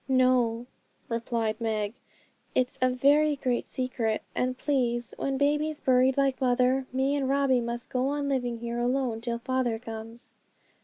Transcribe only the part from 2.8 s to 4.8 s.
a very great secret; and